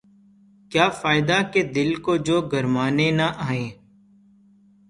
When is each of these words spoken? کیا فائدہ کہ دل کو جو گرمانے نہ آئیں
کیا 0.71 0.87
فائدہ 1.01 1.37
کہ 1.53 1.61
دل 1.75 1.89
کو 2.03 2.15
جو 2.25 2.41
گرمانے 2.51 3.09
نہ 3.11 3.27
آئیں 3.47 3.69